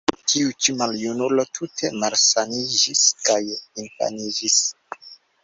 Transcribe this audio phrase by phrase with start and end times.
[0.31, 4.59] Tiu ĉi maljunulo tute malsaĝiĝis kaj infaniĝis.